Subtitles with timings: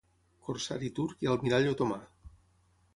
[0.47, 2.05] Corsari turc i Almirall Otomà.